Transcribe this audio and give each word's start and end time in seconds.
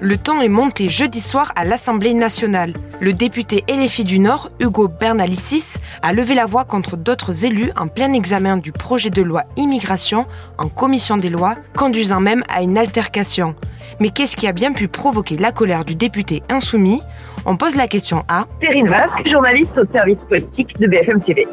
Le 0.00 0.16
temps 0.16 0.40
est 0.40 0.48
monté 0.48 0.88
jeudi 0.88 1.20
soir 1.20 1.50
à 1.56 1.64
l'Assemblée 1.64 2.14
nationale. 2.14 2.72
Le 3.00 3.12
député 3.12 3.64
LFI 3.68 4.04
du 4.04 4.20
Nord, 4.20 4.48
Hugo 4.60 4.86
Bernalicis, 4.86 5.74
a 6.02 6.12
levé 6.12 6.36
la 6.36 6.46
voix 6.46 6.64
contre 6.64 6.96
d'autres 6.96 7.44
élus 7.44 7.72
en 7.76 7.88
plein 7.88 8.12
examen 8.12 8.58
du 8.58 8.70
projet 8.70 9.10
de 9.10 9.22
loi 9.22 9.42
immigration 9.56 10.26
en 10.56 10.68
commission 10.68 11.16
des 11.16 11.30
lois, 11.30 11.56
conduisant 11.76 12.20
même 12.20 12.44
à 12.48 12.62
une 12.62 12.78
altercation. 12.78 13.56
Mais 13.98 14.10
qu'est-ce 14.10 14.36
qui 14.36 14.46
a 14.46 14.52
bien 14.52 14.72
pu 14.72 14.86
provoquer 14.86 15.36
la 15.36 15.50
colère 15.50 15.84
du 15.84 15.96
député 15.96 16.44
insoumis? 16.48 17.02
On 17.44 17.56
pose 17.56 17.74
la 17.74 17.88
question 17.88 18.24
à 18.28 18.46
Perrine 18.60 18.86
Vasque, 18.86 19.28
journaliste 19.28 19.76
au 19.78 19.92
service 19.92 20.22
politique 20.28 20.78
de 20.78 20.86
BFM 20.86 21.20
TV. 21.22 21.48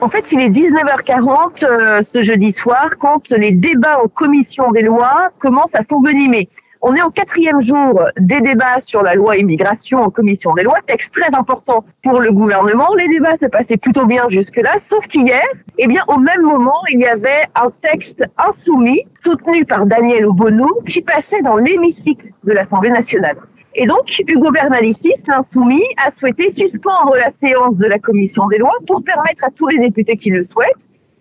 En 0.00 0.08
fait, 0.08 0.26
il 0.30 0.40
est 0.40 0.48
19h40 0.48 1.64
euh, 1.64 2.02
ce 2.12 2.22
jeudi 2.22 2.52
soir 2.52 2.90
quand 3.00 3.30
les 3.30 3.50
débats 3.50 4.00
en 4.00 4.06
commission 4.06 4.70
des 4.70 4.82
lois 4.82 5.30
commencent 5.40 5.74
à 5.74 5.82
s'envenimer. 5.90 6.48
On 6.80 6.94
est 6.94 7.02
au 7.02 7.10
quatrième 7.10 7.60
jour 7.60 8.00
des 8.16 8.40
débats 8.40 8.80
sur 8.84 9.02
la 9.02 9.16
loi 9.16 9.36
immigration 9.36 10.00
en 10.00 10.10
commission 10.10 10.54
des 10.54 10.62
lois, 10.62 10.78
texte 10.86 11.10
très 11.12 11.34
important 11.34 11.84
pour 12.04 12.20
le 12.20 12.30
gouvernement. 12.30 12.94
Les 12.96 13.08
débats 13.08 13.36
se 13.40 13.46
passaient 13.46 13.76
plutôt 13.76 14.06
bien 14.06 14.28
jusque-là, 14.30 14.74
sauf 14.88 15.04
qu'hier, 15.08 15.42
eh 15.78 15.88
bien, 15.88 16.04
au 16.06 16.18
même 16.18 16.42
moment, 16.42 16.80
il 16.92 17.00
y 17.00 17.06
avait 17.06 17.48
un 17.56 17.70
texte 17.82 18.22
insoumis 18.38 19.02
soutenu 19.24 19.64
par 19.64 19.84
Daniel 19.86 20.26
Obono 20.26 20.68
qui 20.86 21.02
passait 21.02 21.42
dans 21.42 21.56
l'hémicycle 21.56 22.28
de 22.44 22.52
l'Assemblée 22.52 22.90
nationale. 22.90 23.36
Et 23.80 23.86
donc, 23.86 24.12
Hugo 24.26 24.50
Bernalicis, 24.50 25.14
l'insoumis, 25.28 25.84
a 26.04 26.10
souhaité 26.18 26.50
suspendre 26.50 27.14
la 27.14 27.30
séance 27.40 27.76
de 27.76 27.86
la 27.86 28.00
commission 28.00 28.48
des 28.48 28.58
lois 28.58 28.74
pour 28.88 29.04
permettre 29.04 29.44
à 29.44 29.50
tous 29.52 29.68
les 29.68 29.78
députés 29.78 30.16
qui 30.16 30.30
le 30.30 30.44
souhaitent 30.52 30.74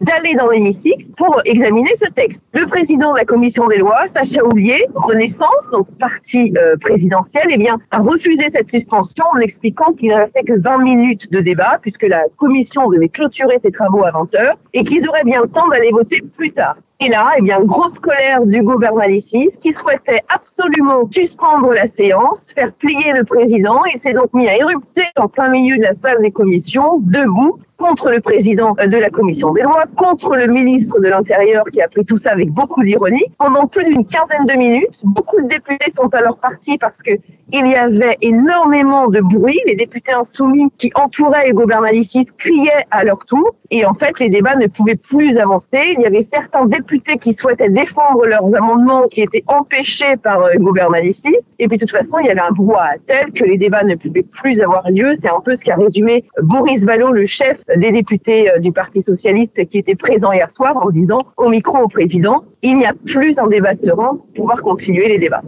d'aller 0.00 0.36
dans 0.36 0.48
l'hémicycle 0.48 1.04
pour 1.16 1.40
examiner 1.46 1.90
ce 1.96 2.08
texte. 2.10 2.38
Le 2.52 2.68
président 2.68 3.12
de 3.12 3.18
la 3.18 3.24
commission 3.24 3.66
des 3.66 3.78
lois, 3.78 4.04
Sacha 4.14 4.44
Houlier, 4.44 4.86
Renaissance, 4.94 5.64
donc 5.72 5.88
parti 5.98 6.54
euh, 6.56 6.76
présidentiel, 6.80 7.44
eh 7.50 7.56
bien, 7.56 7.76
a 7.90 7.98
refusé 7.98 8.44
cette 8.54 8.68
suspension 8.68 9.24
en 9.32 9.38
expliquant 9.38 9.92
qu'il 9.92 10.10
ne 10.10 10.14
restait 10.14 10.44
que 10.44 10.56
20 10.56 10.78
minutes 10.78 11.32
de 11.32 11.40
débat 11.40 11.80
puisque 11.82 12.04
la 12.04 12.22
commission 12.36 12.88
devait 12.88 13.08
clôturer 13.08 13.58
ses 13.64 13.72
travaux 13.72 14.04
à 14.04 14.12
20 14.12 14.32
heures 14.36 14.56
et 14.74 14.82
qu'ils 14.82 15.08
auraient 15.08 15.24
bien 15.24 15.42
le 15.42 15.48
temps 15.48 15.66
d'aller 15.66 15.90
voter 15.90 16.22
plus 16.36 16.52
tard. 16.52 16.76
Et 17.00 17.08
là, 17.08 17.32
eh 17.36 17.42
bien, 17.42 17.60
grosse 17.60 17.98
colère 17.98 18.46
du 18.46 18.62
gouvernementaliste 18.62 19.58
qui 19.58 19.72
souhaitait 19.72 20.22
absolument 20.28 21.10
suspendre 21.10 21.72
la 21.72 21.86
séance, 21.98 22.46
faire 22.54 22.72
plier 22.72 23.12
le 23.12 23.24
président 23.24 23.80
et 23.86 23.98
s'est 23.98 24.14
donc 24.14 24.32
mis 24.32 24.48
à 24.48 24.56
érupter 24.56 25.04
en 25.16 25.26
plein 25.26 25.48
milieu 25.48 25.76
de 25.76 25.82
la 25.82 25.94
salle 26.00 26.22
des 26.22 26.30
commissions, 26.30 27.00
debout, 27.00 27.58
contre 27.78 28.10
le 28.10 28.20
président 28.20 28.74
de 28.74 28.96
la 28.96 29.10
commission 29.10 29.52
des 29.52 29.62
lois, 29.62 29.84
contre 29.96 30.36
le 30.36 30.46
ministre 30.46 31.00
de 31.00 31.08
l'Intérieur 31.08 31.64
qui 31.72 31.82
a 31.82 31.88
pris 31.88 32.04
tout 32.04 32.16
ça 32.16 32.30
avec 32.30 32.50
beaucoup 32.50 32.82
d'ironie. 32.84 33.24
Pendant 33.38 33.66
plus 33.66 33.84
d'une 33.84 34.06
quinzaine 34.06 34.46
de 34.46 34.54
minutes, 34.54 35.00
beaucoup 35.02 35.40
de 35.42 35.48
députés 35.48 35.92
sont 35.96 36.08
alors 36.14 36.38
partis 36.38 36.78
parce 36.78 37.02
que 37.02 37.10
il 37.52 37.66
y 37.66 37.74
avait 37.74 38.16
énormément 38.22 39.08
de 39.08 39.20
bruit. 39.20 39.58
Les 39.66 39.76
députés 39.76 40.12
insoumis 40.12 40.70
qui 40.78 40.90
entouraient 40.94 41.50
Hugo 41.50 41.66
Bernalicis 41.66 42.26
criaient 42.38 42.86
à 42.90 43.04
leur 43.04 43.18
tour. 43.26 43.54
Et 43.70 43.84
en 43.84 43.94
fait, 43.94 44.18
les 44.20 44.28
débats 44.28 44.56
ne 44.56 44.66
pouvaient 44.66 44.96
plus 44.96 45.36
avancer. 45.38 45.94
Il 45.96 46.00
y 46.00 46.06
avait 46.06 46.26
certains 46.32 46.66
députés 46.66 47.18
qui 47.18 47.34
souhaitaient 47.34 47.70
défendre 47.70 48.26
leurs 48.26 48.54
amendements 48.54 49.06
qui 49.08 49.22
étaient 49.22 49.44
empêchés 49.46 50.16
par 50.22 50.42
euh, 50.42 50.52
Hugo 50.54 50.72
Bernalicis. 50.72 51.36
Et 51.58 51.68
puis, 51.68 51.78
de 51.78 51.84
toute 51.84 51.96
façon, 51.96 52.18
il 52.20 52.26
y 52.26 52.30
avait 52.30 52.40
un 52.40 52.52
brouhaha 52.52 52.94
tel 53.06 53.32
que 53.32 53.44
les 53.44 53.58
débats 53.58 53.84
ne 53.84 53.94
pouvaient 53.94 54.22
plus 54.22 54.60
avoir 54.60 54.90
lieu. 54.90 55.16
C'est 55.20 55.30
un 55.30 55.40
peu 55.40 55.56
ce 55.56 55.62
qu'a 55.62 55.76
résumé 55.76 56.24
Boris 56.42 56.82
Vallot, 56.82 57.12
le 57.12 57.26
chef 57.26 57.58
des 57.76 57.92
députés 57.92 58.50
euh, 58.50 58.58
du 58.58 58.72
Parti 58.72 59.02
socialiste 59.02 59.64
qui 59.66 59.78
était 59.78 59.94
présent 59.94 60.32
hier 60.32 60.50
soir 60.50 60.76
en 60.76 60.90
disant 60.90 61.26
au 61.36 61.48
micro 61.48 61.78
au 61.78 61.88
président, 61.88 62.44
il 62.62 62.76
n'y 62.76 62.86
a 62.86 62.94
plus 63.04 63.38
un 63.38 63.46
débat 63.48 63.74
serein 63.74 64.16
pour 64.16 64.26
pouvoir 64.34 64.62
continuer 64.62 65.08
les 65.08 65.18
débats. 65.18 65.42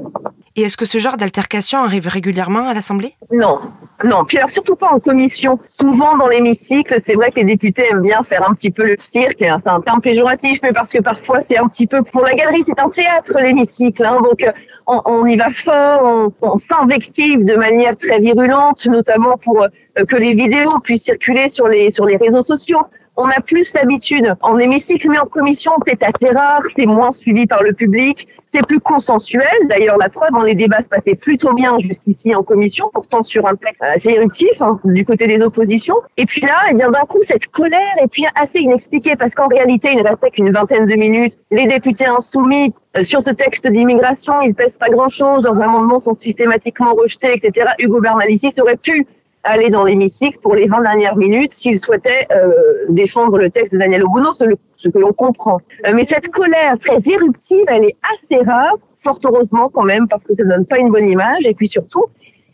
Et 0.58 0.62
est-ce 0.62 0.78
que 0.78 0.86
ce 0.86 0.96
genre 0.96 1.18
d'altercation 1.18 1.80
arrive 1.80 2.08
régulièrement 2.08 2.66
à 2.66 2.72
l'Assemblée? 2.72 3.14
Non, 3.30 3.60
non. 4.04 4.24
Puis 4.24 4.38
alors 4.38 4.48
surtout 4.48 4.74
pas 4.74 4.88
en 4.88 4.98
commission. 4.98 5.58
Souvent 5.78 6.16
dans 6.16 6.28
l'hémicycle, 6.28 6.98
c'est 7.04 7.12
vrai 7.12 7.30
que 7.30 7.36
les 7.36 7.44
députés 7.44 7.84
aiment 7.90 8.00
bien 8.00 8.22
faire 8.24 8.48
un 8.48 8.54
petit 8.54 8.70
peu 8.70 8.84
le 8.86 8.96
cirque. 8.98 9.36
C'est 9.38 9.48
un 9.48 9.80
terme 9.82 10.00
péjoratif, 10.00 10.58
mais 10.62 10.72
parce 10.72 10.90
que 10.90 11.02
parfois 11.02 11.40
c'est 11.50 11.58
un 11.58 11.68
petit 11.68 11.86
peu 11.86 12.02
pour 12.02 12.22
la 12.22 12.34
galerie, 12.34 12.64
c'est 12.66 12.80
un 12.80 12.88
théâtre 12.88 13.32
l'hémicycle. 13.38 14.02
Hein, 14.02 14.16
donc 14.22 14.42
euh, 14.42 14.52
on, 14.86 15.26
y 15.26 15.36
va 15.36 15.50
fort, 15.50 16.00
on, 16.02 16.32
on 16.40 16.58
s'invective 16.70 17.44
de 17.44 17.54
manière 17.54 17.94
très 17.94 18.18
virulente, 18.18 18.86
notamment 18.86 19.36
pour 19.36 19.62
euh, 19.62 20.04
que 20.06 20.16
les 20.16 20.32
vidéos 20.32 20.80
puissent 20.80 21.04
circuler 21.04 21.50
sur 21.50 21.68
les 21.68 21.92
sur 21.92 22.06
les 22.06 22.16
réseaux 22.16 22.44
sociaux 22.44 22.80
on 23.16 23.26
a 23.28 23.40
plus 23.40 23.72
l'habitude 23.74 24.34
en 24.42 24.58
hémicycle, 24.58 25.08
mais 25.10 25.18
en 25.18 25.26
commission, 25.26 25.72
c'est 25.86 26.02
assez 26.02 26.34
rare, 26.34 26.62
c'est 26.76 26.86
moins 26.86 27.12
suivi 27.12 27.46
par 27.46 27.62
le 27.62 27.72
public, 27.72 28.28
c'est 28.52 28.66
plus 28.66 28.80
consensuel. 28.80 29.48
D'ailleurs, 29.68 29.96
la 29.98 30.08
preuve, 30.08 30.44
les 30.44 30.54
débats 30.54 30.78
se 30.80 31.14
plutôt 31.14 31.52
bien 31.54 31.78
jusqu'ici 31.78 32.34
en 32.34 32.42
commission, 32.42 32.90
pourtant 32.92 33.22
sur 33.24 33.46
un 33.46 33.54
texte 33.56 33.82
assez 33.82 34.10
éruptif 34.10 34.50
hein, 34.60 34.78
du 34.84 35.04
côté 35.04 35.26
des 35.26 35.40
oppositions. 35.40 35.96
Et 36.16 36.26
puis 36.26 36.40
là, 36.42 36.56
eh 36.70 36.74
bien 36.74 36.90
d'un 36.90 37.04
coup, 37.08 37.20
cette 37.28 37.46
colère 37.46 37.94
est 38.02 38.08
puis 38.08 38.26
assez 38.34 38.60
inexpliquée 38.60 39.16
parce 39.16 39.32
qu'en 39.32 39.48
réalité, 39.48 39.90
il 39.92 39.98
ne 39.98 40.04
restait 40.04 40.30
qu'une 40.30 40.52
vingtaine 40.52 40.86
de 40.86 40.94
minutes. 40.94 41.36
Les 41.50 41.66
députés 41.66 42.06
insoumis 42.06 42.74
euh, 42.96 43.02
sur 43.02 43.22
ce 43.22 43.30
texte 43.30 43.66
d'immigration, 43.66 44.40
ils 44.42 44.54
pèsent 44.54 44.76
pas 44.78 44.88
grand-chose, 44.88 45.42
leurs 45.42 45.60
amendements 45.60 46.00
sont 46.00 46.14
systématiquement 46.14 46.94
rejetés, 46.94 47.34
etc. 47.34 47.68
Hugo 47.78 48.00
Bernalicis 48.00 48.52
aurait 48.60 48.76
pu 48.76 49.06
aller 49.46 49.70
dans 49.70 49.84
l'hémicycle 49.84 50.38
pour 50.42 50.54
les 50.54 50.66
20 50.66 50.82
dernières 50.82 51.16
minutes 51.16 51.52
s'il 51.52 51.78
souhaitait 51.80 52.26
euh, 52.32 52.52
défendre 52.88 53.38
le 53.38 53.50
texte 53.50 53.72
de 53.72 53.78
Daniel 53.78 54.04
Obono, 54.04 54.32
ce, 54.76 54.88
que 54.88 54.98
l'on 54.98 55.12
comprend. 55.12 55.60
Euh, 55.86 55.92
mais 55.94 56.04
cette 56.06 56.28
colère 56.28 56.76
très 56.78 57.00
éruptive, 57.04 57.64
elle 57.68 57.84
est 57.84 57.96
assez 58.02 58.42
rare, 58.44 58.76
fort 59.02 59.18
heureusement 59.24 59.70
quand 59.72 59.84
même, 59.84 60.08
parce 60.08 60.24
que 60.24 60.34
ça 60.34 60.44
donne 60.44 60.66
pas 60.66 60.78
une 60.78 60.90
bonne 60.90 61.08
image. 61.08 61.44
Et 61.44 61.54
puis 61.54 61.68
surtout, 61.68 62.06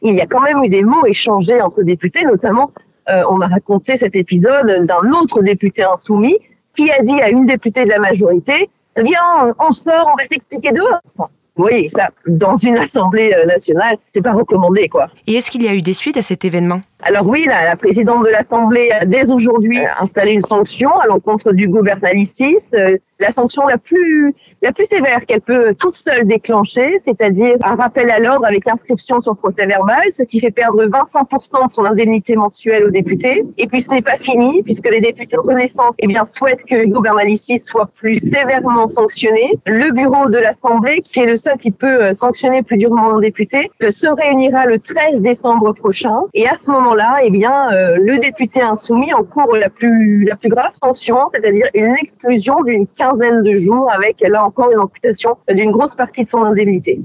il 0.02 0.14
y 0.14 0.20
a 0.20 0.26
quand 0.26 0.40
même 0.40 0.62
eu 0.64 0.68
des 0.68 0.82
mots 0.82 1.06
échangés 1.06 1.60
entre 1.60 1.82
députés, 1.82 2.24
notamment, 2.24 2.70
euh, 3.08 3.22
on 3.28 3.36
m'a 3.36 3.48
raconté 3.48 3.98
cet 3.98 4.14
épisode 4.14 4.86
d'un 4.86 5.10
autre 5.12 5.42
député 5.42 5.82
insoumis 5.82 6.38
qui 6.76 6.90
a 6.90 7.02
dit 7.02 7.20
à 7.20 7.30
une 7.30 7.46
députée 7.46 7.84
de 7.84 7.90
la 7.90 7.98
majorité, 7.98 8.70
viens, 8.96 9.54
on 9.58 9.72
sort, 9.72 10.10
on 10.12 10.16
va 10.16 10.26
s'expliquer 10.30 10.72
dehors. 10.72 11.30
Oui, 11.56 11.90
ça, 11.94 12.08
dans 12.26 12.56
une 12.56 12.78
assemblée 12.78 13.32
euh, 13.34 13.44
nationale, 13.44 13.96
c'est 14.14 14.22
pas 14.22 14.32
recommandé, 14.32 14.88
quoi. 14.88 15.08
Et 15.26 15.34
est-ce 15.34 15.50
qu'il 15.50 15.62
y 15.62 15.68
a 15.68 15.74
eu 15.74 15.82
des 15.82 15.94
suites 15.94 16.16
à 16.16 16.22
cet 16.22 16.44
événement? 16.44 16.80
Alors 17.04 17.26
oui, 17.26 17.44
la, 17.46 17.64
la 17.64 17.74
présidente 17.74 18.24
de 18.24 18.30
l'Assemblée 18.30 18.92
a 18.92 19.04
dès 19.04 19.28
aujourd'hui 19.28 19.80
installé 20.00 20.32
une 20.32 20.46
sanction 20.46 20.90
à 21.00 21.06
l'encontre 21.06 21.52
du 21.52 21.66
gouvernementaliste. 21.66 22.62
Euh, 22.74 22.96
la 23.22 23.32
sanction 23.32 23.66
la 23.66 23.78
plus 23.78 24.34
la 24.62 24.72
plus 24.72 24.86
sévère 24.86 25.24
qu'elle 25.26 25.40
peut 25.40 25.74
toute 25.78 25.96
seule 25.96 26.26
déclencher, 26.26 27.00
c'est-à-dire 27.04 27.56
un 27.64 27.74
rappel 27.74 28.10
à 28.10 28.18
l'ordre 28.20 28.46
avec 28.46 28.66
inscription 28.68 29.20
sur 29.20 29.36
procès 29.36 29.66
verbal, 29.66 30.04
ce 30.12 30.22
qui 30.22 30.38
fait 30.38 30.52
perdre 30.52 30.84
25% 30.84 31.66
de 31.66 31.72
son 31.72 31.84
indemnité 31.84 32.36
mensuelle 32.36 32.84
aux 32.84 32.90
députés. 32.90 33.44
Et 33.58 33.66
puis 33.66 33.82
ce 33.82 33.88
n'est 33.88 34.02
pas 34.02 34.18
fini, 34.18 34.62
puisque 34.62 34.88
les 34.88 35.00
députés 35.00 35.36
de 35.36 35.40
Renaissance 35.40 35.94
eh 35.98 36.06
bien, 36.06 36.26
souhaitent 36.36 36.64
que 36.64 36.76
le 36.76 36.86
gouvernementaliste 36.86 37.66
soit 37.66 37.90
plus 37.98 38.20
sévèrement 38.20 38.86
sanctionné. 38.88 39.58
Le 39.66 39.92
bureau 39.92 40.28
de 40.28 40.38
l'Assemblée, 40.38 41.00
qui 41.00 41.20
est 41.20 41.26
le 41.26 41.38
seul 41.38 41.58
qui 41.58 41.72
peut 41.72 42.02
euh, 42.02 42.12
sanctionner 42.14 42.62
plus 42.62 42.78
durement 42.78 43.16
un 43.16 43.20
député, 43.20 43.70
se 43.80 44.06
réunira 44.06 44.66
le 44.66 44.78
13 44.78 45.20
décembre 45.20 45.72
prochain. 45.72 46.20
Et 46.34 46.48
à 46.48 46.56
ce 46.60 46.70
moment-là, 46.92 47.18
eh 47.22 47.30
bien, 47.30 47.72
euh, 47.72 47.96
le 47.98 48.18
député 48.18 48.60
insoumis 48.60 49.12
encourt 49.12 49.56
la 49.56 49.68
plus 49.68 50.24
la 50.24 50.36
plus 50.36 50.48
grave 50.48 50.72
sanction, 50.82 51.16
c'est-à-dire 51.32 51.66
une 51.74 51.94
exclusion 51.94 52.62
d'une 52.62 52.86
quinzaine 52.86 53.42
de 53.42 53.60
jours 53.60 53.90
avec 53.90 54.16
là 54.20 54.44
encore 54.44 54.70
une 54.70 54.78
amputation 54.78 55.36
d'une 55.48 55.70
grosse 55.70 55.94
partie 55.94 56.24
de 56.24 56.28
son 56.28 56.42
indemnité. 56.42 57.00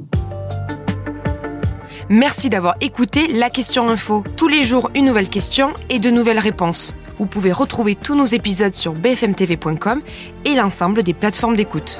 Merci 2.10 2.50
d'avoir 2.50 2.76
écouté 2.80 3.28
la 3.28 3.50
question 3.50 3.90
info. 3.90 4.24
Tous 4.38 4.48
les 4.48 4.64
jours, 4.64 4.90
une 4.96 5.06
nouvelle 5.06 5.30
question 5.30 5.74
et 5.90 6.00
de 6.00 6.10
nouvelles 6.10 6.40
réponses. 6.40 6.96
Vous 7.18 7.26
pouvez 7.26 7.52
retrouver 7.52 7.96
tous 7.96 8.16
nos 8.16 8.26
épisodes 8.26 8.74
sur 8.74 8.94
bfmtv.com 8.94 10.02
et 10.46 10.56
l'ensemble 10.56 11.04
des 11.04 11.14
plateformes 11.14 11.56
d'écoute. 11.56 12.00